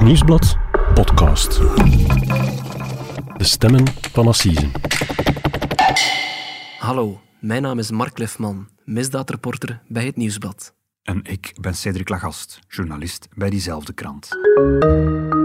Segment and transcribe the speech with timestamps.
[0.00, 0.56] Het Nieuwsblad
[0.94, 1.58] podcast.
[3.36, 4.70] De stemmen van Assisen.
[6.78, 10.74] Hallo, mijn naam is Mark Lefman, misdaadreporter bij Het Nieuwsblad.
[11.02, 14.28] En ik ben Cedric Lagast, journalist bij diezelfde krant.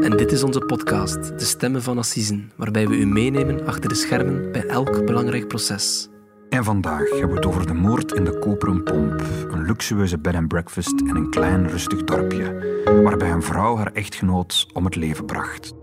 [0.02, 3.96] En dit is onze podcast, De Stemmen van Assisen, waarbij we u meenemen achter de
[3.96, 6.10] schermen bij elk belangrijk proces.
[6.50, 9.22] En vandaag hebben we het over de moord in de Koperen Pomp.
[9.52, 14.68] Een luxueuze bed and breakfast in een klein rustig dorpje, waarbij een vrouw haar echtgenoot
[14.74, 15.74] om het leven bracht.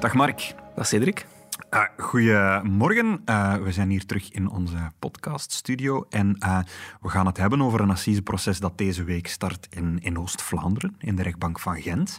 [0.00, 0.54] Dag Mark.
[0.74, 1.26] Dag Cedric.
[1.74, 3.22] Uh, goedemorgen.
[3.26, 6.58] Uh, we zijn hier terug in onze podcaststudio en uh,
[7.00, 11.16] we gaan het hebben over een assiseproces dat deze week start in, in Oost-Vlaanderen, in
[11.16, 12.18] de rechtbank van Gent.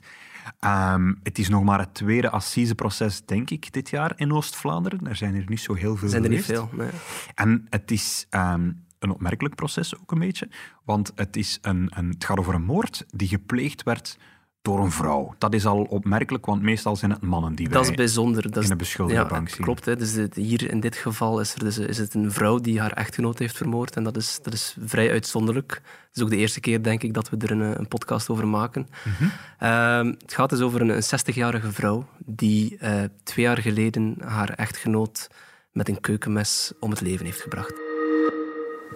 [0.59, 5.07] Um, het is nog maar het tweede assiseproces, denk ik, dit jaar in Oost-Vlaanderen.
[5.07, 6.89] Er zijn er niet zo heel veel Er zijn er niet veel, nee.
[7.35, 10.49] En het is um, een opmerkelijk proces ook een beetje,
[10.84, 14.17] want het, is een, een, het gaat over een moord die gepleegd werd
[14.66, 15.35] door een vrouw.
[15.38, 18.41] Dat is al opmerkelijk, want meestal zijn het mannen die wij Dat is bijzonder.
[18.41, 19.66] Dat is, in de beschuldigde ja, bank het zien.
[19.66, 19.85] klopt.
[19.85, 19.96] Hè.
[19.96, 23.40] Dus hier in dit geval is, er dus, is het een vrouw die haar echtgenoot
[23.40, 23.96] heeft vermoord.
[23.96, 25.71] En dat is, dat is vrij uitzonderlijk.
[26.08, 28.30] Het is ook de eerste keer, denk ik, dat we er een, eh, een podcast
[28.30, 28.88] over maken.
[29.04, 29.30] Mhm.
[29.60, 34.49] Ehm, het gaat dus over een, een 60-jarige vrouw die eh, twee jaar geleden haar
[34.49, 35.30] echtgenoot
[35.71, 37.84] met een keukenmes om het leven heeft gebracht.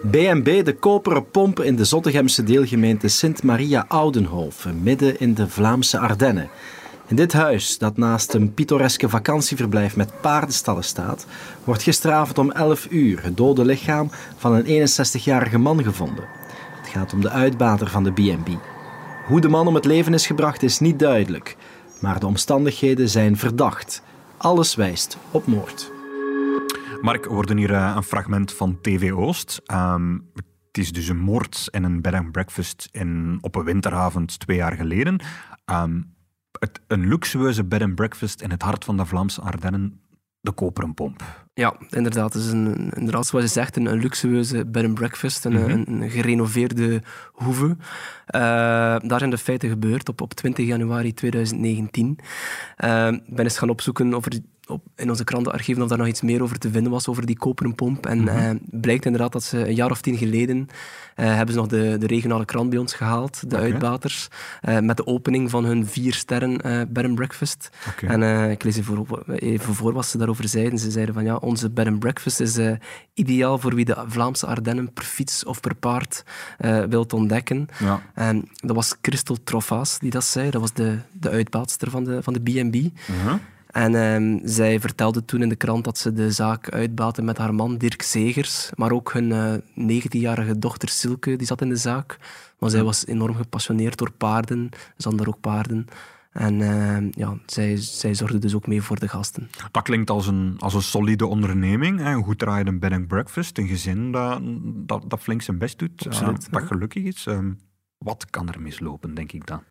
[0.08, 6.48] B&B de koperen pomp in de Zottegemse deelgemeente Sint-Maria-Oudenhoven, midden in de Vlaamse Ardennen.
[7.06, 11.26] In dit huis, dat naast een pittoreske vakantieverblijf met paardenstallen staat,
[11.64, 16.24] wordt gisteravond om 11 uur het dode lichaam van een 61-jarige man gevonden.
[16.80, 18.48] Het gaat om de uitbater van de B&B.
[19.26, 21.56] Hoe de man om het leven is gebracht is niet duidelijk,
[22.00, 24.02] maar de omstandigheden zijn verdacht.
[24.36, 25.99] Alles wijst op moord.
[27.00, 29.60] Mark, we worden hier eh, een fragment van TV Oost.
[29.64, 30.18] Ehm,
[30.66, 34.56] het is dus een moord in een bed and breakfast in, op een winteravond twee
[34.56, 35.20] jaar geleden.
[35.64, 36.02] Ehm,
[36.86, 40.00] een luxueuze bed and breakfast in het hart van de Vlaamse Ardennen,
[40.40, 41.48] de Koperen Pomp.
[41.54, 42.32] Ja, inderdaad.
[42.32, 45.70] Het is een, inderdaad, zoals je zegt, een, een luxueuze bed and breakfast, een, Mhm.
[45.70, 47.02] een, een gerenoveerde
[47.32, 47.76] hoeve.
[48.26, 48.40] Eh,
[49.02, 52.18] daar zijn de feiten gebeurd op, op 20 januari 2019.
[52.76, 56.06] Eh, Ik ben eens gaan opzoeken of er op, in onze krantenarchieven of daar nog
[56.06, 58.06] iets meer over te vinden was, over die koperen pomp.
[58.06, 60.66] En eh, blijkt inderdaad dat ze een jaar of tien geleden
[61.14, 64.28] eh, hebben ze nog de, de regionale krant bij ons gehaald, de uitbaters,
[64.60, 66.56] eh, met de opening van hun vier sterren
[66.92, 67.70] bed and breakfast.
[68.06, 70.78] En ik lees even voor, even voor wat ze daarover zeiden.
[70.78, 72.72] Ze zeiden van ja, onze bed and breakfast is eh,
[73.14, 76.24] ideaal voor wie de Vlaamse Ardennen per fiets of per paard
[76.58, 77.68] eh wilt ontdekken.
[77.78, 78.02] Ja.
[78.14, 80.50] En dat was Christel Troffaas die dat zei.
[80.50, 82.74] Dat was de, de uitbaatster van de, van de B&B.
[82.74, 83.34] Uh-huh.
[83.70, 87.54] En ehm, zij vertelde toen in de krant dat ze de zaak uitbaatte met haar
[87.54, 92.18] man Dirk Zegers, maar ook hun eh 19-jarige dochter Silke, die zat in de zaak.
[92.58, 94.68] Maar zij was enorm gepassioneerd door paarden.
[94.72, 95.86] Ze hadden daar ook paarden.
[96.32, 99.50] En ehm, ja, zij, zij zorgde dus ook mee voor de gasten.
[99.70, 101.98] Dat klinkt als een, als een solide onderneming.
[101.98, 102.12] Hè.
[102.12, 103.58] Een goed draaiende bed and breakfast.
[103.58, 106.06] Een gezin dat, dat, dat flink zijn best doet.
[106.06, 106.66] Absoluut, eh, dat ja.
[106.66, 107.26] gelukkig is.
[107.26, 107.52] Ehm,
[107.98, 109.62] wat kan er mislopen, denk ik dan?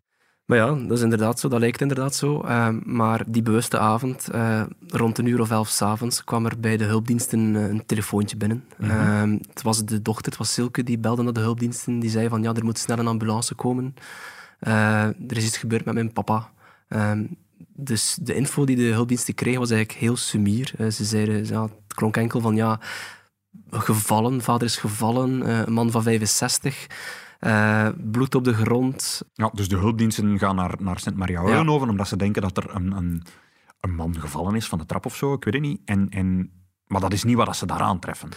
[0.50, 2.40] Maar ja, dat is inderdaad zo, dat lijkt inderdaad zo.
[2.40, 6.76] Ehm, maar die bewuste avond, eh, rond een uur of elf s'avonds, kwam er bij
[6.76, 8.64] de hulpdiensten eh, een telefoontje binnen.
[8.78, 11.98] Ehm, het was de dochter, het was Silke, die belde naar de hulpdiensten.
[11.98, 13.94] Die zei van, ja, er moet snel een ambulance komen.
[14.60, 16.50] Eh, er is iets gebeurd met mijn papa.
[16.88, 17.24] Ehm,
[17.74, 20.72] dus de info die de hulpdiensten kregen was eigenlijk heel sumier.
[20.78, 22.80] Eh, ze zeiden, ja, het klonk enkel van, ja,
[23.70, 26.86] gevallen, vader is gevallen, eh, een man van 65...
[27.38, 32.16] eh, bloed op de grond, Ja, dus de hulpdiensten gaan naar, naar Sint-Maria-Oudenhoven omdat ze
[32.16, 33.22] denken dat er een, een,
[33.80, 35.80] een man gevallen is van de trap of zo, ik weet het niet.
[35.84, 36.50] En, en,
[36.90, 38.28] maar dat is niet wat ze daar aantreffen.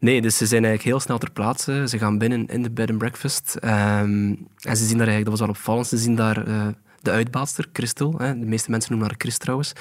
[0.00, 1.84] Nee, dus ze zijn eigenlijk heel snel ter plaatse.
[1.88, 3.54] Ze gaan binnen in de bed and breakfast.
[3.60, 6.66] ehm, en ze zien daar eigenlijk, dat was wel opvallend, ze zien daar eh,
[7.02, 8.14] de uitbaatster, Christel.
[8.18, 9.72] Hè, de meeste mensen noemen haar Chris trouwens.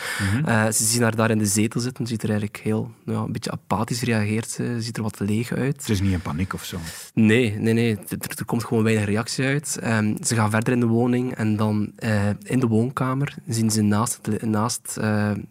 [0.45, 2.05] Eh, ze zien haar daar in de zetel zitten.
[2.05, 4.49] Ze ziet er eigenlijk heel, ja, een beetje apathisch reageert.
[4.49, 5.83] Ze ziet er wat leeg uit.
[5.83, 6.77] Ze is niet in paniek of zo.
[7.13, 7.97] Nee, nee, nee.
[7.97, 9.77] Er, er komt gewoon weinig reactie uit.
[9.81, 13.81] Ehm, ze gaan verder in de woning en dan eh, in de woonkamer zien ze
[13.81, 14.97] naast, het li- naast,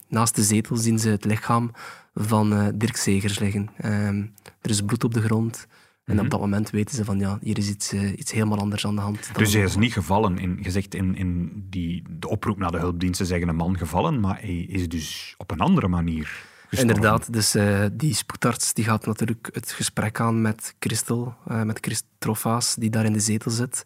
[0.09, 1.70] naast de zetel zien ze het lichaam
[2.14, 3.69] van eh, Dirk Segers liggen.
[3.76, 4.22] Ehm,
[4.61, 5.66] er is bloed op de grond.
[6.05, 8.87] En op dat moment weten ze van ja, hier is iets, eh, iets helemaal anders
[8.87, 9.26] aan de hand.
[9.32, 10.38] dan- Dus hij is niet gevallen.
[10.38, 14.40] In, gezegd in, in die, de oproep naar de hulpdiensten zeggen een man gevallen, maar
[14.40, 16.25] hij is dus op een andere manier
[16.69, 16.78] gestorven.
[16.96, 21.78] Inderdaad, dus eh, die spoedarts die gaat natuurlijk het gesprek aan met Christel, eh, met
[21.81, 23.82] Chris Troffaas, die daar in de zetel zit.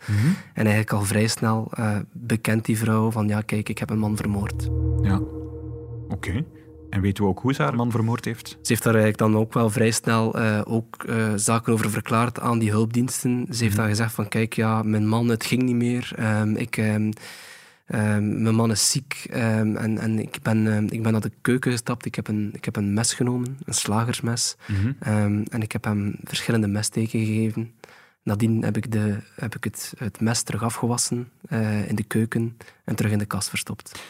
[0.54, 1.72] En eigenlijk al vrij snel
[2.12, 4.69] bekent die vrouw van ja, kijk, ik heb een man vermoord.
[5.02, 5.20] Ja.
[6.08, 6.44] Oké.
[6.98, 8.48] En weten we ook hoe ze haar man vermoord heeft?
[8.48, 12.40] Ze heeft daar eigenlijk dan ook wel vrij snel uh, ook uh, zaken over verklaard
[12.40, 13.46] aan die hulpdiensten.
[13.50, 16.12] Ze heeft dan gezegd van kijk, ja, mijn man, het ging niet meer.
[16.18, 16.76] Um, ik...
[16.76, 17.12] Um,
[17.94, 21.32] Um, mijn man is ziek um, en, en ik, ben, um, ik ben naar de
[21.40, 22.04] keuken gestapt.
[22.04, 24.56] Ik heb een, ik heb een mes genomen, een slagersmes.
[24.66, 25.42] Mm -hmm.
[25.42, 27.74] en ik heb hem verschillende messteken gegeven.
[28.22, 32.56] Nadien heb ik, de, heb ik het, het mes terug afgewassen uh, in de keuken
[32.84, 34.00] en terug in de kast verstopt.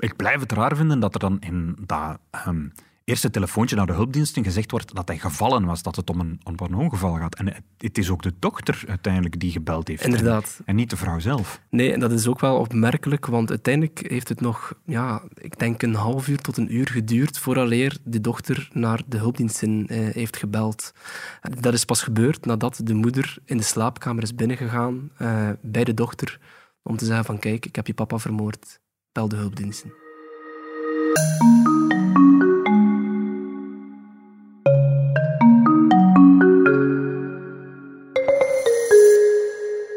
[0.00, 2.18] Ik blijf het raar vinden dat er dan in dat
[3.04, 6.40] eerste telefoontje naar de hulpdiensten gezegd wordt dat hij gevallen was, dat het om een,
[6.44, 7.34] om een ongeval gaat.
[7.34, 10.04] En het, is ook de dokter uiteindelijk die gebeld heeft.
[10.04, 10.54] Inderdaad.
[10.58, 11.60] En, en, niet de vrouw zelf.
[11.70, 15.82] Nee, en dat is ook wel opmerkelijk, want uiteindelijk heeft het nog, ja, ik denk
[15.82, 20.36] een half uur tot een uur geduurd vooraleer de dochter naar de hulpdiensten eh, heeft
[20.36, 20.92] gebeld.
[21.60, 25.94] Dat is pas gebeurd nadat de moeder in de slaapkamer is binnengegaan eh, bij de
[25.94, 26.38] dochter
[26.82, 28.80] om te zeggen van kijk, ik heb je papa vermoord,
[29.12, 29.92] bel de hulpdiensten.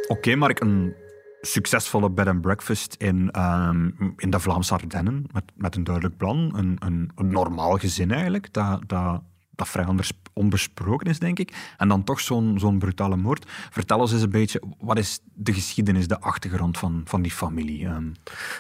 [0.08, 0.96] Oké, okay, Mark, een
[1.42, 6.58] succesvolle bed and breakfast in, um, in de Vlaamse Ardennen, met, met een duidelijk plan.
[6.58, 9.22] Een, een, een normaal gezin eigenlijk, dat, dat,
[9.56, 9.86] dat vrij
[10.34, 11.54] onbesproken is, denk ik.
[11.78, 13.46] En dan toch zo'n zo'n brutale moord.
[13.70, 17.86] Vertel ons eens een beetje, wat is de geschiedenis, de achtergrond van, van die familie?
[17.86, 18.14] Um...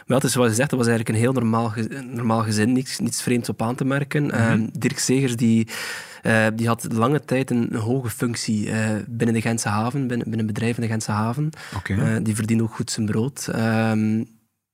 [0.05, 1.73] Wel, het is zoals je zegt, dat was eigenlijk een heel normaal,
[2.11, 4.23] normaal gezin, niets, niets vreemds op aan te merken.
[4.23, 4.69] Mm -hmm.
[4.73, 5.67] Dirk Segers, die
[6.23, 10.39] uh, die had lange tijd een, hoge functie uh, binnen de Gentse haven, binnen, binnen
[10.39, 11.49] een bedrijf in de Gentse haven.
[11.75, 11.97] Okay.
[11.97, 13.47] Uh, die verdiende ook goed zijn brood.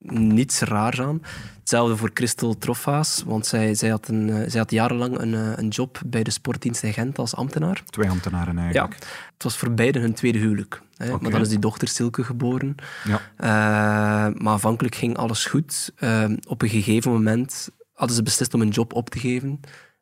[0.08, 1.22] Niets raars aan.
[1.58, 6.00] Hetzelfde voor Christel Troffaas, want zij, zij, had een, zij had jarenlang een, een job
[6.06, 7.82] bij de sportdienst in Gent als ambtenaar.
[7.86, 8.92] Twee ambtenaren eigenlijk.
[8.92, 10.82] Ja, het was voor beiden hun tweede huwelijk.
[10.96, 11.06] Hè.
[11.06, 11.18] Okay.
[11.20, 12.74] Maar dan is die dochter Silke geboren.
[13.04, 13.20] Ja.
[13.38, 15.92] Uh, maar aanvankelijk ging alles goed.
[15.98, 19.60] Uh, op een gegeven moment hadden ze beslist om een job op te geven.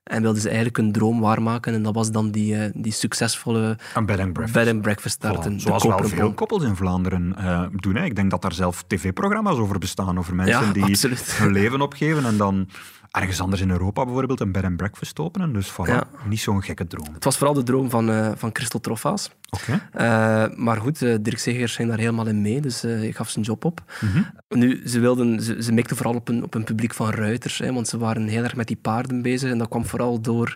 [0.09, 1.75] En wilden ze eigenlijk een droom waarmaken.
[1.75, 5.15] En dat was dan die, uh, die succesvolle een bed and breakfast, bed and breakfast
[5.15, 5.53] starten.
[5.53, 5.63] Voilà.
[5.63, 7.97] Zoals wel veel koppels in Vlaanderen uh, doen.
[7.97, 8.05] Hè.
[8.05, 10.19] Ik denk dat daar zelf tv-programma's over bestaan.
[10.19, 11.33] Over mensen ja, die absoluut.
[11.33, 12.69] hun leven opgeven en dan
[13.11, 15.53] ergens anders in Europa bijvoorbeeld een bed and breakfast openen.
[15.53, 16.05] Dus voilà, ja.
[16.25, 17.15] niet zo'n gekke droom.
[17.15, 19.31] Het was vooral de droom van, uh, van Christel Troffaas.
[19.51, 19.81] Okay.
[19.95, 23.45] Uh, maar goed, uh, Dirk Segers ging daar helemaal in mee, dus hij gaf zijn
[23.45, 23.83] job op.
[24.01, 24.27] Mm -hmm.
[24.49, 27.73] Nu, ze, wilden, ze, ze mikten vooral op een, op een publiek van ruiters, hè,
[27.73, 29.51] want ze waren heel erg met die paarden bezig.
[29.51, 30.55] En dat kwam vooral door,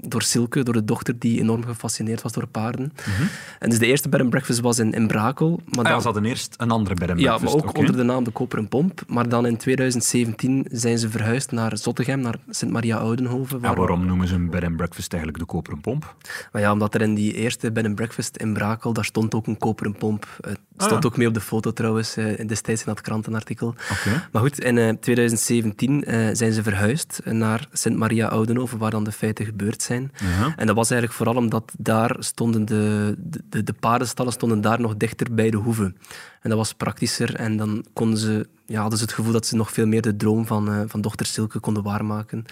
[0.00, 2.92] door Silke, door de dochter die enorm gefascineerd was door paarden.
[3.06, 3.28] Mm -hmm.
[3.58, 5.60] En dus de eerste bed and breakfast was in, in Brakel.
[5.64, 7.54] Maar ah, dan, ze hadden eerst een andere bed and ja, breakfast.
[7.54, 7.82] maar ook okay.
[7.82, 9.00] onder de naam De Koperen Pomp.
[9.06, 13.60] Maar dan in 2017 zijn ze verhuisd naar Zottegem, naar Sint-Maria-Oudenhoven.
[13.60, 13.70] Waar...
[13.70, 16.14] Ja, waarom noemen ze een bed and breakfast eigenlijk de koperen pomp?
[16.52, 19.46] Maar ja, omdat er in die eerste bed and breakfast in Brakel, daar stond ook
[19.46, 20.26] een koperen pomp.
[20.40, 21.06] Het stond Ah, ja.
[21.08, 23.74] ook mee op de foto trouwens, eh, destijds in dat krantenartikel.
[24.32, 29.44] Maar goed, in eh, 2017 eh, zijn ze verhuisd naar Sint-Maria-Oudenhoven, waar dan de feiten
[29.44, 30.12] gebeurd zijn.
[30.38, 30.52] Ja.
[30.56, 33.14] En dat was eigenlijk vooral omdat daar stonden de,
[33.48, 35.94] de, de paardenstallen stonden daar nog dichter bij de hoeve.
[36.40, 39.56] En dat was praktischer en dan konden ze, ja, hadden ze het gevoel dat ze
[39.56, 42.44] nog veel meer de droom van, uh, van dochter Silke konden waarmaken.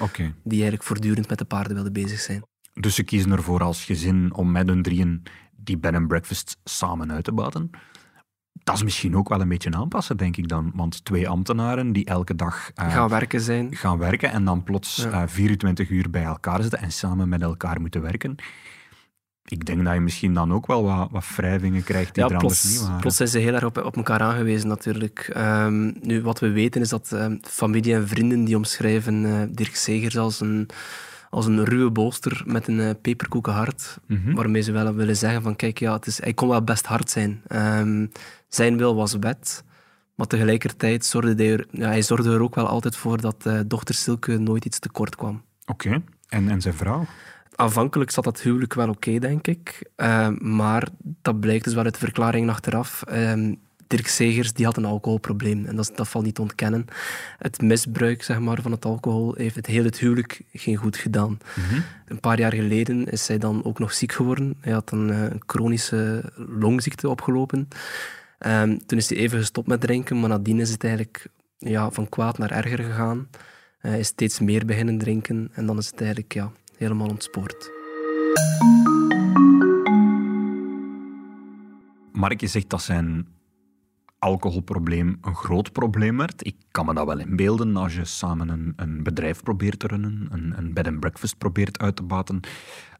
[0.42, 2.42] Die eigenlijk voortdurend met de paarden wilden bezig zijn.
[2.80, 5.22] Dus ze kiezen ervoor als gezin om met hun drieën
[5.56, 7.70] die bed and breakfast samen uit te baten.
[8.52, 10.72] Dat is misschien ook wel een beetje aanpassen, denk ik dan.
[10.74, 13.74] Want twee ambtenaren die elke dag uh, gaan werken zijn.
[13.76, 15.22] gaan werken en dan plots Ja.
[15.22, 18.34] uh, 24 uur bij elkaar zitten en samen met elkaar moeten werken.
[19.44, 22.36] Ik denk dat je misschien dan ook wel wat, wat wrijvingen krijgt die Ja, er
[22.36, 23.00] anders plots, niet waren.
[23.00, 25.30] plots zijn ze heel erg op, op elkaar aangewezen natuurlijk.
[25.32, 29.76] Ehm, nu, wat we weten is dat ehm, familie en vrienden die omschrijven eh, Dirk
[29.76, 30.68] Segers als een,
[31.36, 33.98] als een ruwe bolster met een uh, peperkoeken hart.
[34.06, 34.34] Mhm.
[34.34, 37.10] Waarmee ze wel willen zeggen van kijk, ja, het is, hij kon wel best hard
[37.10, 37.42] zijn.
[37.46, 38.06] Ehm,
[38.48, 39.64] zijn wil was wet.
[40.14, 43.60] Maar tegelijkertijd zorgde hij er, ja, hij zorgde er ook wel altijd voor dat eh,
[43.66, 45.42] dochter Silke nooit iets tekort kwam.
[45.66, 46.02] Oké.
[46.28, 47.06] En, en zijn vrouw?
[47.54, 49.90] Aanvankelijk zat dat huwelijk wel oké, denk ik.
[49.96, 50.88] Uh, maar
[51.22, 53.04] dat blijkt dus wel uit de verklaring achteraf.
[53.12, 53.52] Uh,
[53.86, 56.84] Dirk Segers die had een alcoholprobleem en dat, dat valt niet te ontkennen.
[57.38, 61.38] Het misbruik zeg maar, van het alcohol heeft het hele het huwelijk geen goed gedaan.
[61.54, 61.80] Mhm.
[62.06, 64.56] Een paar jaar geleden is hij dan ook nog ziek geworden.
[64.60, 67.68] Hij had een, een chronische longziekte opgelopen.
[68.38, 71.26] Um, toen is hij even gestopt met drinken, maar nadien is het eigenlijk
[71.58, 73.28] ja, van kwaad naar erger gegaan.
[73.78, 77.70] Hij is steeds meer beginnen drinken en dan is het eigenlijk ja, helemaal ontspoord.
[82.12, 83.26] Mark, je zegt dat zijn
[84.26, 86.46] alcoholprobleem een groot probleem werd.
[86.46, 90.28] Ik kan me dat wel inbeelden als je samen een, een bedrijf probeert te runnen,
[90.30, 92.40] een, een bed and breakfast probeert uit te baten,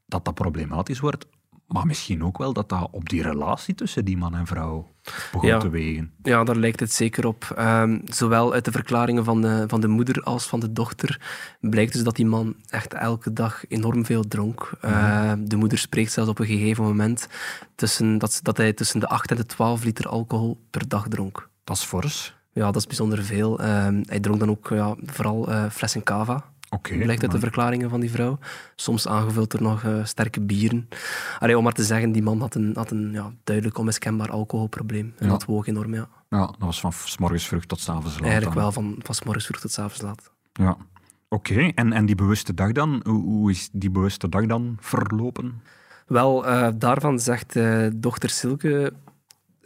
[0.07, 1.27] dat dat problematisch wordt.
[1.67, 4.95] Maar misschien ook wel dat dat op die relatie tussen die man en vrouw
[5.33, 5.59] begon Ja.
[5.59, 6.13] te wegen.
[6.23, 7.53] Ja, daar lijkt het zeker op.
[7.57, 11.21] Ehm, zowel uit de verklaringen van de, van de moeder als van de dochter
[11.61, 14.71] blijkt dus dat die man echt elke dag enorm veel dronk.
[14.81, 17.29] Ehm, de moeder spreekt zelfs op een gegeven moment
[17.75, 21.49] tussen, dat, dat hij tussen de 8 en de 12 liter alcohol per dag dronk.
[21.65, 22.35] Dat is fors.
[22.53, 23.61] Ja, dat is bijzonder veel.
[23.61, 26.45] Ehm, hij dronk dan ook ja, vooral eh, flessen cava.
[26.69, 26.97] Oké.
[26.99, 28.39] Blijkt uit de verklaringen van die vrouw.
[28.77, 30.89] Soms aangevuld door nog eh, sterke bieren.
[31.39, 35.13] Allee, om maar te zeggen, die man had een, had een ja, duidelijk onmiskenbaar alcoholprobleem.
[35.19, 35.33] En Ja.
[35.33, 36.09] dat woog enorm, ja.
[36.29, 38.23] Ja, dat was van s morgens vroeg tot s avonds laat.
[38.23, 38.63] Eigenlijk dan.
[38.63, 40.31] wel van, van 's morgens vroeg tot 's avonds laat.
[40.53, 40.77] Ja.
[41.29, 43.01] Oké, en, en die bewuste dag dan?
[43.05, 45.63] Hoe, hoe is die bewuste dag dan verlopen?
[46.07, 48.93] Wel, eh, daarvan zegt eh, dochter Silke...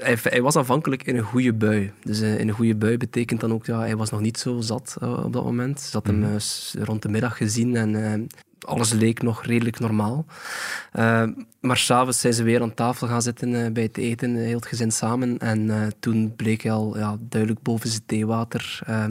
[0.03, 1.93] Hij, hij was aanvankelijk in een goede bui.
[2.05, 3.67] Dus eh, in een goede bui betekent dan ook...
[3.67, 5.81] Ja, hij was nog niet zo zat eh, op dat moment.
[5.81, 8.21] Ze had hem eh, s- rond de middag gezien en eh,
[8.61, 10.25] alles leek nog redelijk normaal.
[10.93, 11.27] Eh,
[11.61, 14.57] maar s'avonds zijn ze weer aan tafel gaan zitten eh, bij het eten, eh, heel
[14.57, 15.39] het gezin samen.
[15.39, 18.81] En eh, toen bleek hij al ja, duidelijk boven zijn theewater...
[18.87, 19.05] eh,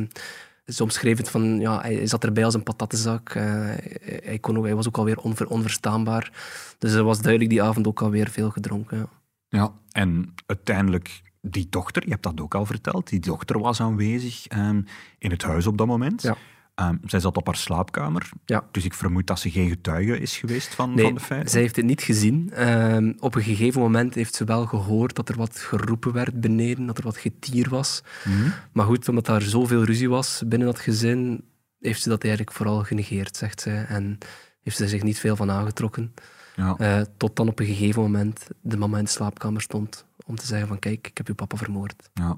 [0.66, 3.30] ze omschreef het van, ja, hij zat erbij als een patattenzak.
[3.30, 6.32] Eh, hij, hij kon ook, hij was ook alweer onver, onverstaanbaar.
[6.78, 8.98] Dus er was duidelijk die avond ook alweer veel gedronken.
[8.98, 9.08] Ja.
[9.50, 14.48] Ja, en uiteindelijk die dochter, je hebt dat ook al verteld, die dochter was aanwezig
[14.48, 14.82] ehm,
[15.18, 16.22] in het huis op dat moment.
[16.22, 16.36] Ja.
[16.76, 18.64] Ehm, zij zat op haar slaapkamer, Ja.
[18.72, 21.50] dus ik vermoed dat ze geen getuige is geweest van, Nee, van de feiten.
[21.50, 22.52] zij heeft het niet gezien.
[22.54, 26.86] Ehm, op een gegeven moment heeft ze wel gehoord dat er wat geroepen werd beneden,
[26.86, 28.02] dat er wat getier was.
[28.26, 28.50] Mhm.
[28.72, 31.44] Maar goed, omdat daar zoveel ruzie was binnen dat gezin,
[31.80, 33.86] heeft ze dat eigenlijk vooral genegeerd, zegt zij.
[33.86, 34.18] En
[34.62, 36.14] heeft ze er zich niet veel van aangetrokken.
[36.60, 36.76] Ja.
[36.78, 40.46] Eh, tot dan op een gegeven moment de mama in de slaapkamer stond om te
[40.46, 42.10] zeggen van kijk, ik heb uw papa vermoord.
[42.14, 42.38] Ja.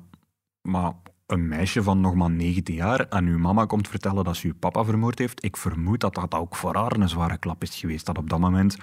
[0.61, 0.93] Maar
[1.25, 4.55] een meisje van nog maar 19 jaar aan uw mama komt vertellen dat ze uw
[4.59, 8.05] papa vermoord heeft, ik vermoed dat dat ook voor haar een zware klap is geweest,
[8.05, 8.77] dat op dat moment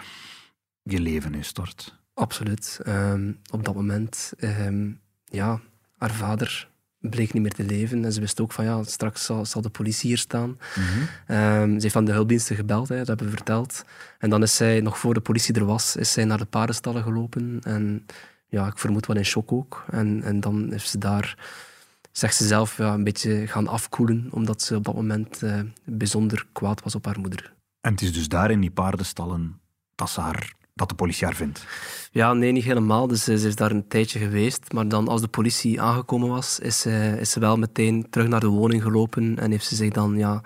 [0.83, 1.99] je leven instort.
[2.15, 2.81] Absoluut.
[2.83, 4.91] Ehm, op dat moment, ehm,
[5.25, 5.61] ja,
[5.97, 8.05] haar vader bleek niet meer te leven.
[8.05, 10.59] En ze wist ook van, ja, straks zal, zal de politie hier staan.
[11.27, 13.85] Ehm, ze heeft van de hulpdiensten gebeld, hè, dat hebben we verteld.
[14.19, 17.03] En dan is zij, nog voor de politie er was, is zij naar de paardenstallen
[17.03, 17.61] gelopen.
[17.63, 18.07] En
[18.49, 19.85] ja, ik vermoed wel in shock ook.
[19.91, 21.37] En, en dan heeft ze daar,
[22.13, 26.47] zegt ze zelf, ja, een beetje gaan afkoelen, omdat ze op dat moment eh, bijzonder
[26.53, 27.53] kwaad was op haar moeder.
[27.81, 29.61] En het is dus daar in die paardenstallen
[29.95, 31.67] dat, ze haar, dat de politie haar vindt.
[32.11, 33.07] Ja, nee, niet helemaal.
[33.07, 34.73] Dus eh, ze is daar een tijdje geweest.
[34.73, 38.41] Maar dan, als de politie aangekomen was, is ze, is ze wel meteen terug naar
[38.41, 40.43] de woning gelopen en heeft ze zich dan ja,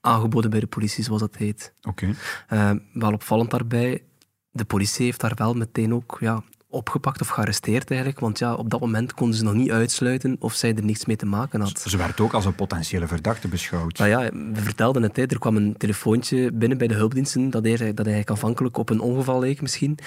[0.00, 1.74] aangeboden bij de politie, zoals dat heet.
[1.82, 2.14] Oké.
[2.48, 4.02] Eh, wel opvallend daarbij,
[4.50, 6.42] de politie heeft haar wel meteen ook ja,
[6.74, 8.20] opgepakt of gearresteerd eigenlijk.
[8.20, 11.16] Want ja, op dat moment konden ze nog niet uitsluiten of zij er niets mee
[11.16, 11.80] te maken had.
[11.80, 13.98] Ze werd ook als een potentiële verdachte beschouwd.
[13.98, 15.22] Nou ja, we vertelden het, hè.
[15.22, 19.00] er kwam een telefoontje binnen bij de hulpdiensten dat, hij, dat eigenlijk aanvankelijk op een
[19.00, 19.98] ongeval leek misschien.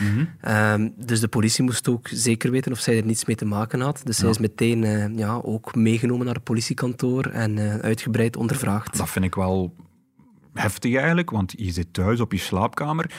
[0.41, 3.81] Ehm, dus de politie moest ook zeker weten of zij er niets mee te maken
[3.81, 4.01] had.
[4.03, 8.97] Dus zij is meteen eh, ja, ook meegenomen naar het politiekantoor en eh, uitgebreid ondervraagd.
[8.97, 9.75] Dat vind ik wel
[10.53, 13.11] heftig eigenlijk, want je zit thuis op je slaapkamer,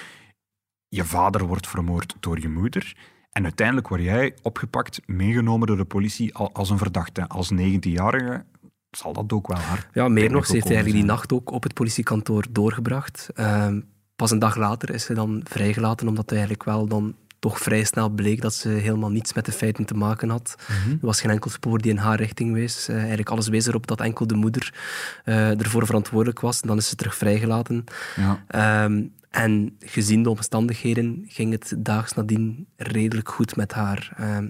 [0.89, 2.97] je vader wordt vermoord door je moeder
[3.39, 7.27] en uiteindelijk word jij opgepakt, meegenomen door de politie al- als een verdachte.
[7.29, 8.45] Als 19-jarige
[8.91, 11.63] zal dat ook wel hard Ja, meer nog, ze heeft eigenlijk die nacht ook op
[11.63, 13.29] het politiekantoor doorgebracht.
[13.35, 13.81] Ehm,
[14.17, 17.85] pas een dag later is ze dan vrijgelaten, omdat het eigenlijk wel dan toch vrij
[17.85, 20.55] snel bleek dat ze helemaal niets met de feiten te maken had.
[20.69, 20.91] Mhm.
[20.91, 22.89] Er was geen enkel spoor die in haar richting wees.
[22.89, 24.75] Eh, eigenlijk alles wees erop dat enkel de moeder
[25.25, 26.61] eh, ervoor verantwoordelijk was.
[26.61, 27.85] En dan is ze terug vrijgelaten.
[28.17, 28.45] Ja.
[28.47, 34.13] Ehm, en gezien de omstandigheden ging het daags nadien redelijk goed met haar.
[34.17, 34.49] Ehm,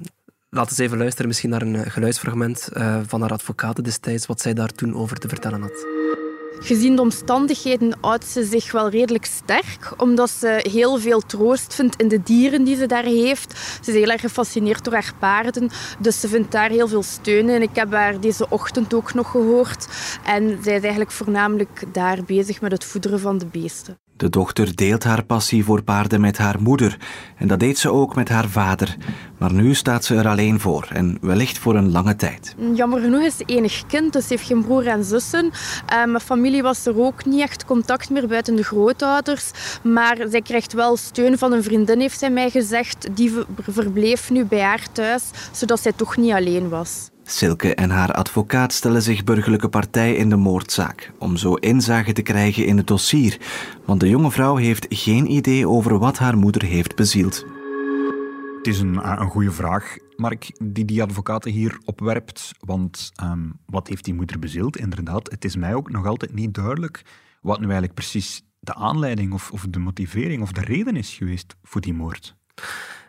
[0.50, 4.40] laten we even luisteren misschien naar een eh, geluidsfragment eh, van haar advocaat destijds, wat
[4.40, 5.86] zij daar toen over te vertellen had.
[6.60, 11.96] Gezien de omstandigheden houdt ze zich wel redelijk sterk, omdat ze heel veel troost vindt
[11.96, 13.58] in de dieren die ze daar heeft.
[13.82, 17.48] Ze is heel erg gefascineerd door haar paarden, dus ze vindt daar heel veel steun
[17.48, 17.62] in.
[17.62, 19.88] Ik heb haar deze ochtend ook nog gehoord
[20.24, 23.98] en zij is eigenlijk voornamelijk daar bezig met het voederen van de beesten.
[24.18, 26.96] De dochter deelt haar passie voor paarden met haar moeder.
[27.36, 28.96] En dat deed ze ook met haar vader.
[29.38, 32.54] Maar nu staat ze er alleen voor en wellicht voor een lange tijd.
[32.74, 35.50] Jammer genoeg is ze enig kind, dus ze heeft geen broer en zussen.
[35.86, 39.50] Eh, mijn familie was er ook niet echt contact meer buiten de grootouders.
[39.82, 43.08] Maar zij krijgt wel steun van een vriendin, heeft zij mij gezegd.
[43.16, 45.22] Die ver- verbleef nu bij haar thuis,
[45.52, 47.08] zodat zij toch niet alleen was.
[47.30, 52.22] Silke en haar advocaat stellen zich burgerlijke partij in de moordzaak, om zo inzage te
[52.22, 53.38] krijgen in het dossier.
[53.84, 57.44] Want de jonge vrouw heeft geen idee over wat haar moeder heeft bezield.
[58.56, 62.52] Het is een, eh, een goede vraag, Mark, die die advocaten hier opwerpt.
[62.60, 64.76] Want ehm, wat heeft die moeder bezield?
[64.76, 67.02] Inderdaad, het is mij ook nog altijd niet duidelijk
[67.40, 71.56] wat nu eigenlijk precies de aanleiding of, of de motivering of de reden is geweest
[71.62, 72.36] voor die moord.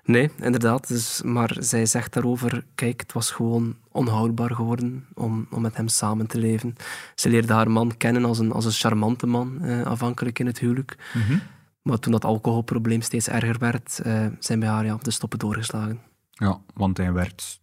[0.09, 0.87] Nee, inderdaad.
[0.87, 5.87] Dus, maar zij zegt daarover, kijk, het was gewoon onhoudbaar geworden om, om met hem
[5.87, 6.75] samen te leven.
[7.15, 10.59] Ze leerde haar man kennen als een, als een charmante man, eh, afhankelijk in het
[10.59, 10.97] huwelijk.
[11.13, 11.37] Mhm.
[11.81, 16.01] Maar toen dat alcoholprobleem steeds erger werd, eh, zijn bij haar ja, de stoppen doorgeslagen.
[16.31, 17.61] Ja, want hij werd...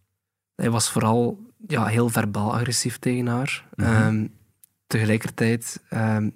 [0.55, 3.65] Hij was vooral ja, heel verbaal agressief tegen haar.
[3.75, 3.87] Mhm.
[3.87, 4.27] Ehm,
[4.87, 6.29] tegelijkertijd, ehm,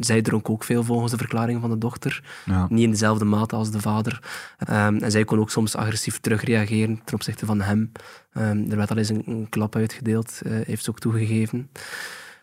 [0.00, 2.24] zij dronk ook veel volgens de verklaring van de dochter.
[2.44, 2.66] Ja.
[2.68, 4.22] Niet in dezelfde mate als de vader.
[4.58, 7.92] Ehm, en zij kon ook soms agressief terugreageren ten opzichte van hem.
[8.32, 11.70] Ehm, er werd al eens een, een klap uitgedeeld, eh, heeft ze ook toegegeven.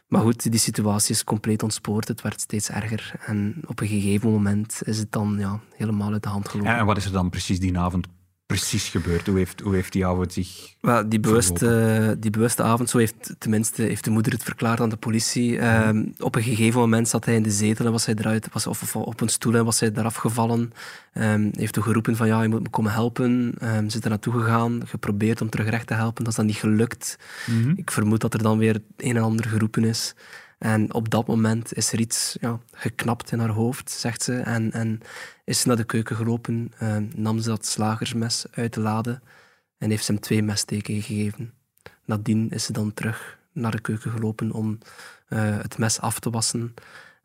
[0.07, 2.07] Maar goed, die situatie is compleet ontspoord.
[2.07, 3.11] Het werd steeds erger.
[3.25, 6.75] En op een gegeven moment is het dan ja, helemaal uit de hand gelopen.
[6.75, 8.07] En wat is er dan precies die avond
[8.45, 9.27] precies gebeurd?
[9.27, 10.75] Hoe heeft, hoe heeft die avond zich...
[10.81, 14.89] Wel, die, bewuste, die bewuste avond, zo heeft tenminste heeft de moeder het verklaard aan
[14.89, 15.59] de politie.
[15.59, 18.67] Ehm, op een gegeven moment zat hij in de zetel en was hij eruit, was,
[18.67, 20.71] of, of op een stoel en was hij eraf gevallen.
[21.13, 23.53] Ehm heeft toen geroepen van ja, je moet me komen helpen.
[23.59, 26.23] Ze is er naartoe gegaan, geprobeerd om terug recht te helpen.
[26.23, 27.17] Dat is dan niet gelukt.
[27.75, 30.15] Ik vermoed dat er dan weer een en ander geroepen is.
[30.57, 34.35] En op dat moment is er iets ja, geknapt in haar hoofd, zegt ze.
[34.37, 35.01] En, en
[35.43, 39.21] is ze naar de keuken gelopen, eh, nam ze dat slagersmes uit de lade
[39.77, 41.53] en heeft ze hem twee messteken gegeven.
[42.05, 44.77] Nadien is ze dan terug naar de keuken gelopen om
[45.27, 46.73] eh, het mes af te wassen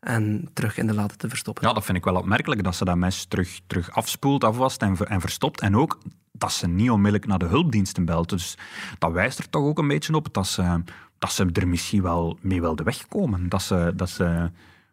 [0.00, 1.68] en terug in de lade te verstoppen.
[1.68, 4.96] Ja, dat vind ik wel opmerkelijk, dat ze dat mes terug, terug afspoelt, afwast en,
[4.96, 5.60] en verstopt.
[5.60, 5.99] En ook
[6.32, 8.28] dat ze niet onmiddellijk naar de hulpdiensten belt.
[8.28, 8.58] Dus
[8.99, 10.82] dat wijst er toch ook een beetje op dat ze,
[11.21, 13.49] dat ze er misschien wel mee wilde wegkomen.
[13.49, 13.93] Dat ze...
[13.97, 14.50] Dat ze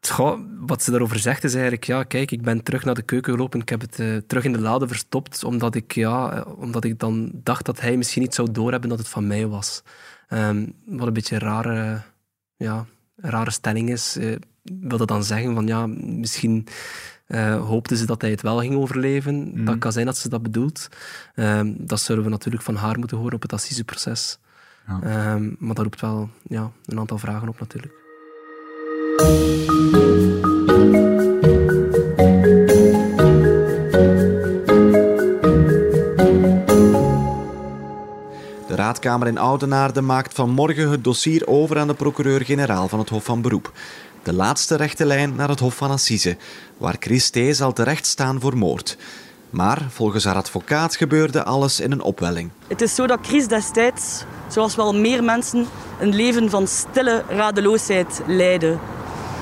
[0.10, 3.34] Goh, wat ze daarover zegt is eigenlijk, ja, kijk, ik ben terug naar de keuken
[3.34, 6.84] gelopen, ik heb het eh, terug in de lade verstopt, omdat ik, ja, eh, omdat
[6.84, 9.84] ik dan dacht dat hij misschien niet zou doorhebben dat het van mij was.
[10.28, 12.02] Ehm, wat een beetje een rare,
[12.56, 14.18] ja, rare stelling is.
[14.18, 16.68] Eh, wil dat dan zeggen van, ja, misschien
[17.28, 19.66] eh hoopte ze dat hij het wel ging overleven.
[19.66, 20.88] Dat kan zijn dat ze dat bedoelt.
[21.36, 24.40] Ehm, dat zullen we natuurlijk van haar moeten horen op het assiseproces.
[24.88, 25.00] Ja.
[25.03, 27.94] Ehm, maar dat roept wel ja, een aantal vragen op natuurlijk.
[38.67, 43.23] De Raadkamer in Oudenaarde maakt vanmorgen het dossier over aan de procureur-generaal van het Hof
[43.23, 43.71] van Beroep.
[44.23, 46.38] De laatste rechte lijn naar het Hof van Assise,
[46.78, 47.38] waar Chris T.
[47.52, 48.97] zal terechtstaan voor moord.
[49.58, 52.50] Maar volgens haar advocaat gebeurde alles in een opwelling.
[52.67, 55.65] Het is zo dat Chris destijds, zoals wel meer mensen,
[56.00, 58.78] een leven van stille radeloosheid leidde.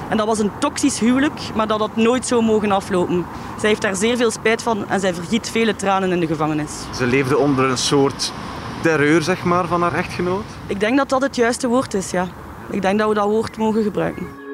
[0.09, 3.25] En dat was een toxisch huwelijk, maar dat had nooit zo mogen aflopen.
[3.59, 6.71] Zij heeft daar zeer veel spijt van en zij vergiet vele tranen in de gevangenis.
[6.97, 8.33] Ze leefde onder een soort
[8.81, 10.45] terreur, zeg maar, van haar echtgenoot.
[10.67, 12.27] Ik denk dat dat het juiste woord is, ja.
[12.69, 14.44] Ik denk dat we dat woord mogen gebruiken.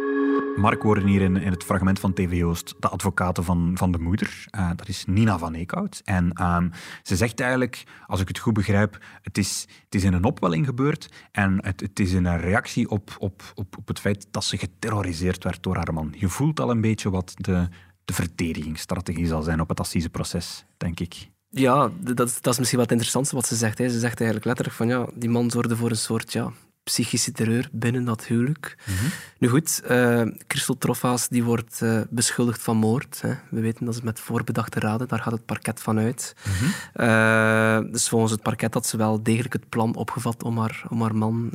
[0.55, 3.97] Mark hoorde hier in, in het fragment van TV Joost de advocate van, van de
[3.97, 4.45] moeder.
[4.49, 6.01] Eh, dat is Nina van Eekhout.
[6.03, 6.69] En ehm,
[7.03, 10.65] ze zegt eigenlijk, als ik het goed begrijp, het is, het is in een opwelling
[10.65, 14.43] gebeurd en het, het is in een reactie op, op, op, op het feit dat
[14.43, 16.13] ze geterroriseerd werd door haar man.
[16.17, 17.67] Je voelt al een beetje wat de,
[18.05, 21.29] de verdedigingsstrategie zal zijn op het assiseproces, denk ik.
[21.49, 23.77] Ja, dat, dat is misschien wat het interessantste wat ze zegt.
[23.77, 23.89] Hè.
[23.89, 26.51] Ze zegt eigenlijk letterlijk van ja, die man zorgde voor een soort ja,
[26.83, 28.77] psychische terreur binnen dat huwelijk.
[29.37, 33.21] Nu goed, eh Christel Troffaas die wordt eh, beschuldigd van moord.
[33.21, 33.33] Hè.
[33.49, 36.35] We weten dat is met voorbedachte raden, daar gaat het parket van uit.
[36.93, 41.01] Eh, dus volgens het parket had ze wel degelijk het plan opgevat om haar, om
[41.01, 41.51] haar man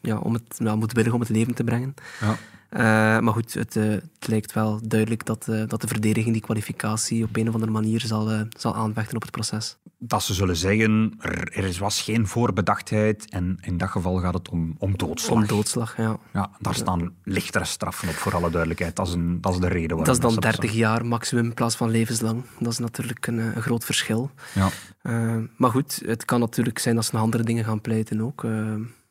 [0.00, 1.94] ja, om het, ja, moedwillig om het leven te brengen.
[2.20, 2.36] Ja.
[2.68, 2.80] Eh,
[3.18, 7.24] maar goed, het, eh, het lijkt wel duidelijk dat, eh, dat de verdediging die kwalificatie
[7.24, 9.76] op een of andere manier zal, zal aanvechten op het proces.
[9.98, 14.48] Dat ze zullen zeggen, er, er was geen voorbedachtheid en in dat geval gaat het
[14.48, 15.38] om, om doodslag.
[15.38, 16.16] Om doodslag, ja.
[16.32, 18.96] Ja, daar staan lichtere straffen op, voor alle duidelijkheid.
[18.96, 21.44] Dat is, een, dat is de reden waarom Dat is dan ze 30 jaar maximum
[21.44, 22.42] in plaats van levenslang.
[22.58, 24.30] Dat is natuurlijk een, een groot verschil.
[24.54, 24.68] Ja,
[25.56, 28.46] maar goed, het kan natuurlijk zijn dat ze naar andere dingen gaan pleiten ook.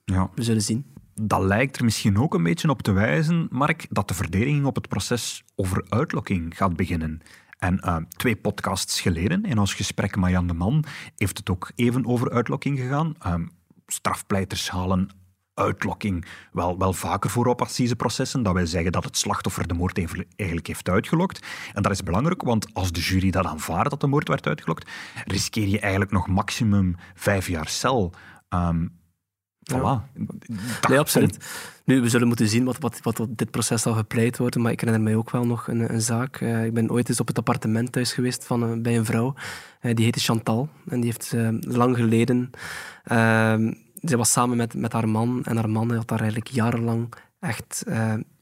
[0.06, 0.30] Ja.
[0.36, 0.86] we zullen zien.
[1.22, 4.76] Dat lijkt er misschien ook een beetje op te wijzen, Mark, dat de verdediging op
[4.76, 7.22] het proces over uitlokking gaat beginnen.
[7.58, 10.84] En eh, twee podcasts geleden, in ons gesprek met Jan de Man,
[11.16, 13.16] heeft het ook even over uitlokking gegaan.
[13.20, 13.46] Ehm,
[13.88, 15.10] strafpleiters halen
[15.54, 18.44] uitlokking wel, wel vaker voor op assiseprocessen.
[18.44, 21.48] Dat wil zeggen dat het slachtoffer de moord eigenlijk heeft uitgelokt.
[21.74, 24.92] En dat is belangrijk, want als de jury dat aanvaardt dat de moord werd uitgelokt,
[25.26, 28.14] riskeer je eigenlijk nog maximum vijf jaar cel.
[28.50, 28.86] Ehm
[29.74, 30.12] voilà.
[30.14, 31.38] Dat Nee, absoluut.
[31.84, 34.62] Nu, we zullen moeten zien wat, wat, wat op dit proces zal gepleit worden.
[34.62, 36.42] Maar ik herinner mij ook wel nog een, een zaak.
[36.42, 39.34] Eh, ik ben ooit eens op het appartement thuis geweest van, eh, bij een vrouw.
[39.80, 40.70] Eh, die heette Chantal.
[40.88, 42.50] En die heeft lang geleden...
[43.04, 45.44] ehm zij was samen met, met haar man.
[45.44, 47.84] En haar man had daar eigenlijk jarenlang echt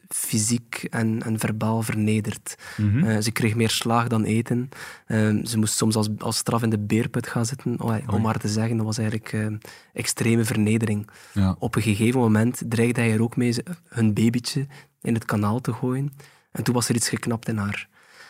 [0.08, 2.56] fysiek en, en verbaal vernederd.
[2.78, 3.04] Mhm.
[3.04, 4.70] Eh, ze kreeg meer slaag dan eten.
[5.06, 8.40] Eh, ze moest soms als, als straf in de beerput gaan zitten, oh, om maar
[8.40, 8.78] te zeggen.
[8.78, 9.48] Dat was eigenlijk eh,
[9.94, 11.10] extreme vernedering.
[11.34, 11.56] Ja.
[11.60, 13.56] Op een gegeven moment dreigde hij er ook mee
[13.88, 14.68] hun babytje
[15.02, 16.14] in het kanaal te gooien.
[16.52, 17.88] En toen was er iets geknapt in haar.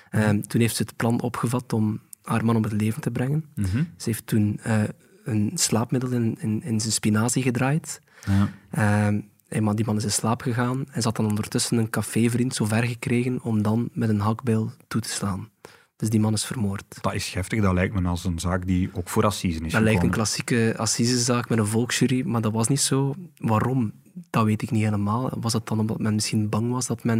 [0.09, 3.45] Eh, toen heeft ze het plan opgevat om haar man om het leven te brengen.
[3.55, 3.77] Mhm.
[3.77, 4.83] Ze heeft toen eh,
[5.23, 8.01] een slaapmiddel in, in, in zijn spinazie gedraaid.
[8.25, 8.49] Ja.
[8.71, 12.55] Ehm, en man- die man is in slaap gegaan en had dan ondertussen een cafévriend
[12.55, 15.49] zo ver gekregen om dan met een hakbijl toe te slaan.
[15.97, 16.83] Dus die man is vermoord.
[17.01, 17.61] Dat is heftig.
[17.61, 20.73] Dat lijkt me als een zaak die ook voor Assisen is Dat lijkt een klassieke
[20.77, 23.15] assisezaak met een volksjury, maar dat was niet zo.
[23.37, 23.91] Waarom?
[24.29, 25.31] Dat weet ik niet helemaal.
[25.39, 27.17] Was het dan omdat men misschien bang was dat men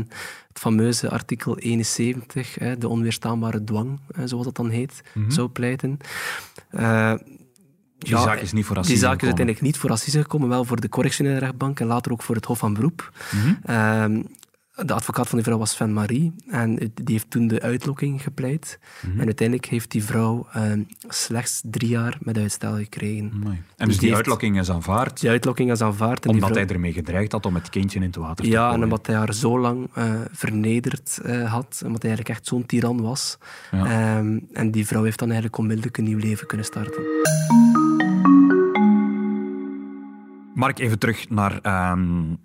[0.48, 5.98] het fameuze artikel 71, hè, de onweerstaanbare dwang, hè, zoals dat dan heet, zou pleiten?
[6.70, 7.14] Eh,
[8.06, 10.90] Die zaak is niet voor Die is uiteindelijk niet voor Assise gekomen, wel voor de
[10.90, 13.12] correctionele rechtbank en later ook voor het Hof van Beroep.
[13.32, 13.54] Mhm.
[13.64, 14.22] Ehm,
[14.86, 18.80] de advocaat van die vrouw was Sven Marie en die heeft toen de uitlokking gepleit.
[19.08, 19.20] Mhm.
[19.20, 23.32] En uiteindelijk heeft die vrouw ehm, slechts drie jaar met uitstel gekregen.
[23.34, 23.56] Amai.
[23.56, 26.26] En Dus dus die uitlokking is aanvaard, Die uitlokking is aanvaard.
[26.26, 28.64] En omdat vrouw- hij ermee gedreigd had om het kindje in het water te Ja,
[28.64, 28.84] en gooien.
[28.84, 33.02] omdat hij haar zo lang eh, vernederd eh, had, omdat hij eigenlijk echt zo'n tiran
[33.02, 33.38] was.
[33.72, 33.86] Ja.
[34.18, 37.04] Ehm, en die vrouw heeft dan eigenlijk onmiddellijk een nieuw leven kunnen starten.
[40.56, 42.36] Mark, even terug naar ehm,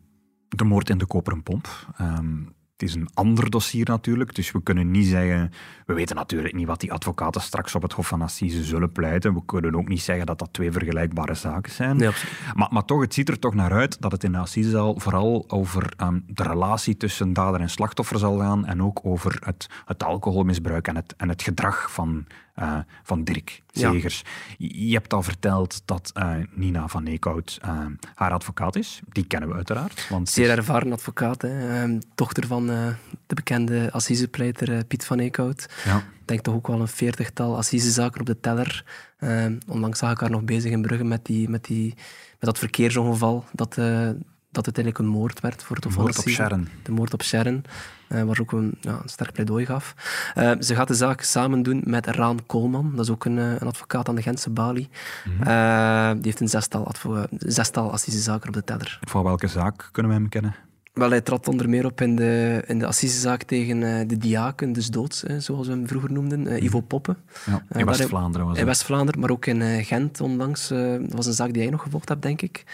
[0.48, 1.68] de moord in de Koperen Pomp.
[1.96, 2.38] Ehm,
[2.72, 5.52] het is een ander dossier natuurlijk, dus we kunnen niet zeggen...
[5.86, 9.34] We weten natuurlijk niet wat die advocaten straks op het Hof van Assise zullen pleiten.
[9.34, 11.96] We kunnen ook niet zeggen dat dat twee vergelijkbare zaken zijn.
[11.96, 12.10] Nee.
[12.54, 15.44] Maar, maar toch, het ziet er toch naar uit dat het in de Assisezaal vooral
[15.48, 20.04] over ehm, de relatie tussen dader en slachtoffer zal gaan en ook over het, het
[20.04, 22.26] alcoholmisbruik en het, en het gedrag van,
[22.60, 23.62] eh, van Dirk.
[23.72, 24.22] Zegers.
[24.58, 29.00] Je je hebt al verteld dat eh, Nina van Eekhout eh, haar advocaat is.
[29.12, 30.08] Die kennen we uiteraard.
[30.08, 31.82] Want Zeer ervaren advocaat, hè.
[31.82, 35.68] Ehm, dochter van de bekende assisepleiter Piet van Eekhout.
[35.84, 35.96] ja.
[35.96, 38.84] Ik denk toch ook wel een veertigtal assisezaken op de teller.
[39.18, 41.94] Ehm, onlangs zag ik haar nog bezig in Brugge met, die, met, die,
[42.38, 43.78] met dat verkeersongeval dat,
[44.50, 46.28] dat uiteindelijk een moord werd voor het van Moord op.
[46.28, 46.68] Sharon.
[46.82, 47.64] De moord op Sharon,
[48.08, 49.94] eh, waar ze ook een, ja, een sterk pleidooi gaf.
[50.34, 53.52] Eh, ze gaat de zaak samen doen met Raan Koolman, dat is ook een, eh,
[53.52, 54.88] een advocaat aan de Gentse Balie.
[55.40, 56.92] Eh, die heeft een zestal,
[57.38, 58.98] zestal assisezaken op de teller.
[59.00, 60.54] Van welke zaak kunnen we hem kennen?
[60.92, 64.72] Wel, hij trad onder meer op in de, in de assisezaak tegen eh, de diaken
[64.72, 67.16] des doods, hè, zoals we hem vroeger noemden, eh, Ivo Poppe.
[67.46, 68.64] Ja, Eh, in West-Vlaanderen was In.
[68.64, 70.68] West-Vlaanderen, maar ook in Gent onlangs.
[70.68, 72.64] dat was een zaak die jij nog gevolgd hebt, denk ik.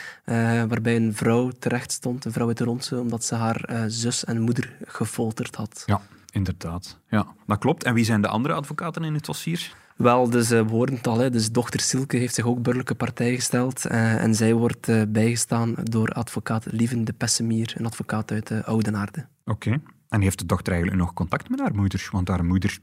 [0.69, 4.41] waarbij een vrouw terecht stond, een vrouw uit de Rondse, omdat ze haar zus en
[4.41, 5.83] moeder gefolterd had.
[5.87, 6.01] Ja,
[6.33, 6.99] inderdaad.
[7.09, 7.85] Ja, dat klopt.
[7.85, 9.75] En wie zijn de andere advocaten in het dossier?
[9.97, 13.35] Wel, dus we hoorden het al, hè, dus dochter Silke heeft zich ook burgerlijke partij
[13.35, 13.85] gesteld.
[13.85, 18.63] eh, en zij wordt eh, bijgestaan door advocaat Lieven de Pessemier, een advocaat uit uh,
[18.65, 19.27] Oudenaarde.
[19.45, 19.81] Oké.
[20.09, 22.09] En heeft de dochter eigenlijk nog contact met haar moeder?
[22.13, 22.79] Want haar moeder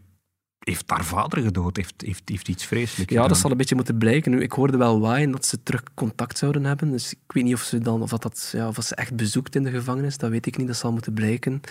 [0.60, 3.98] heeft haar vader gedood, heeft, heeft, heeft iets vreselijks Ja, dat zal een beetje moeten
[3.98, 4.32] blijken.
[4.32, 6.92] Nu, ik hoorde wel waaien dat ze terug contact zouden hebben.
[6.92, 9.64] Dus ik weet niet of ze, dan, of dat, ja, of ze echt bezoekt in
[9.64, 10.18] de gevangenis.
[10.18, 11.62] Dat weet ik niet, dat zal moeten blijken.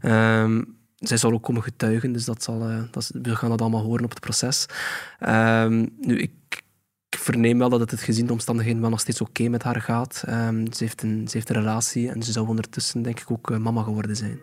[0.00, 0.62] Ehm,
[0.98, 4.04] zij zal ook komen getuigen, dus dat zal, eh, dat we gaan dat allemaal horen
[4.04, 4.66] op het proces.
[5.18, 6.32] Ehm, nu, ik,
[7.08, 9.80] ik verneem wel dat het, het gezien de omstandigheden wel nog steeds oké met haar
[9.80, 10.22] gaat.
[10.26, 13.50] Ehm, ze, heeft een, ze heeft een relatie en ze zou ondertussen denk ik ook
[13.50, 14.40] eh, mama geworden zijn.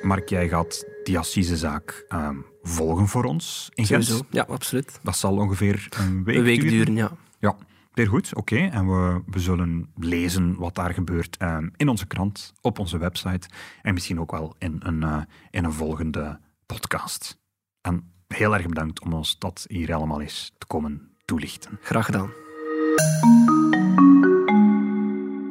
[0.00, 4.22] Mark, jij gaat die assisezaak ehm, volgen voor ons in Gent.
[4.30, 4.98] Ja, absoluut.
[5.02, 7.10] Dat zal ongeveer een week, Een week duren, ja.
[7.38, 7.56] Ja,
[7.94, 8.34] zeer goed.
[8.34, 8.56] Oké.
[8.56, 13.48] En we, we zullen lezen wat daar gebeurt ehm, in onze krant, op onze website
[13.82, 17.38] en misschien ook wel in een, eh, in een volgende podcast.
[17.80, 21.78] En heel erg bedankt om ons dat hier allemaal eens te komen toelichten.
[21.82, 22.30] Graag gedaan.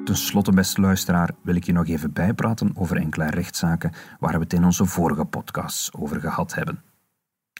[0.09, 4.39] Ten slotte, beste luisteraar, wil ik je nog even bijpraten over enkele rechtszaken waar we
[4.39, 6.81] het in onze vorige podcasts over gehad hebben.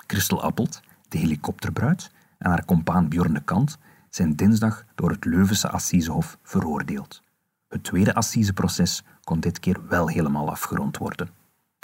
[0.08, 3.78] Christel Appelt, de helikopterbruid, en haar compaan Bjorn de Kant
[4.10, 7.22] zijn dinsdag door het Leuvense Assisehof veroordeeld.
[7.68, 11.30] Het tweede assiseproces kon dit keer wel helemaal afgerond worden.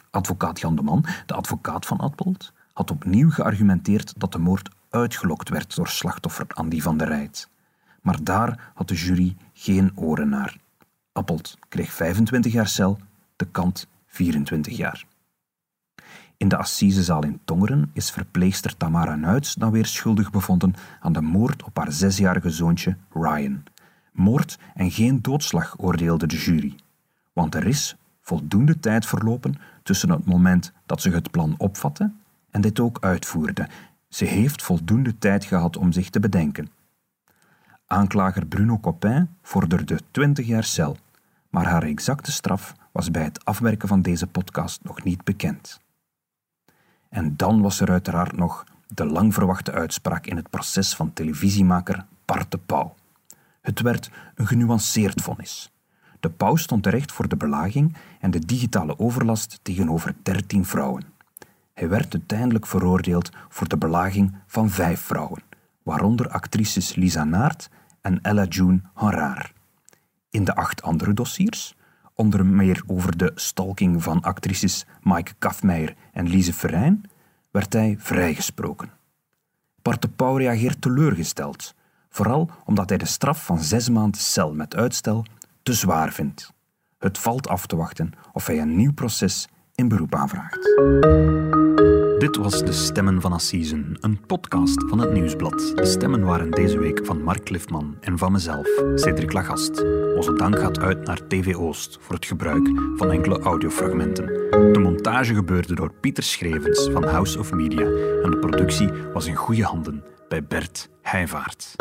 [0.09, 5.49] Advocaat Jan de Man, de advocaat van Appelt, had opnieuw geargumenteerd dat de moord uitgelokt
[5.49, 7.49] werd door slachtoffer Andy van der Rijt.
[8.05, 10.57] Maar daar had de jury geen oren naar.
[11.11, 12.99] Appelt kreeg 25 jaar cel,
[13.35, 15.05] de kant 24 jaar.
[16.37, 21.21] In de assisezaal in Tongeren is verpleegster Tamara Nuits dan weer schuldig bevonden aan de
[21.21, 23.63] moord op haar zesjarige zoontje Ryan.
[24.11, 26.75] Moord en geen doodslag oordeelde de jury.
[27.33, 32.11] Want er is voldoende tijd verlopen tussen het moment dat ze het plan opvatte
[32.51, 33.67] en dit ook uitvoerde.
[34.09, 36.69] Ze heeft voldoende tijd gehad om zich te bedenken.
[37.87, 40.97] Aanklager Bruno Copin vorderde 20 jaar cel,
[41.49, 45.81] maar haar exacte straf was bij het afwerken van deze podcast nog niet bekend.
[47.09, 52.05] En dan was er uiteraard nog de lang verwachte uitspraak in het proces van televisiemaker
[52.25, 52.95] Bart de Pauw.
[53.61, 55.71] Het werd een genuanceerd vonnis.
[56.19, 61.03] De Pauw stond terecht voor de belaging en de digitale overlast tegenover 13 vrouwen.
[61.73, 65.41] Hij werd uiteindelijk veroordeeld voor de belaging van vijf vrouwen,
[65.85, 67.69] waaronder actrices Lisa Naert
[68.01, 69.53] en Ella June Honraar.
[70.29, 71.75] In de acht andere dossiers,
[72.13, 77.03] onder meer over de stalking van actrices Maaike Kafmeijer en Lise Verijn,
[77.51, 78.91] werd hij vrijgesproken.
[79.81, 81.75] Bart Pauw reageert teleurgesteld,
[82.09, 85.25] vooral omdat hij de straf van zes maanden cel met uitstel
[85.63, 86.53] te zwaar vindt.
[86.97, 90.59] Het valt af te wachten of hij een nieuw proces in beroep aanvraagt.
[92.17, 95.71] Dit was De Stemmen van Assisen, een podcast van het Nieuwsblad.
[95.75, 99.83] De stemmen waren deze week van Mark Cliffman en van mezelf, Cedric Lagast.
[100.15, 104.25] Onze dank gaat uit naar TV Oost voor het gebruik van enkele audiofragmenten.
[104.73, 107.85] De montage gebeurde door Pieter Schrevens van House of Media
[108.23, 111.75] en de productie was in goede handen bij Bert Heijvaart.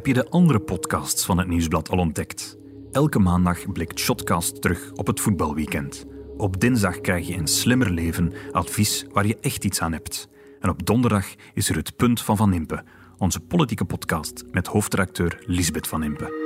[0.00, 2.56] Heb je de andere podcasts van het Nieuwsblad al ontdekt?
[2.92, 6.06] Elke maandag blikt Shotcast terug op het voetbalweekend.
[6.36, 10.28] Op dinsdag krijg je een slimmer leven advies waar je echt iets aan hebt.
[10.60, 12.84] En op donderdag is er het Punt van Van Impe,
[13.18, 16.38] onze politieke podcast met hoofdredacteur Lisbeth Van Impe.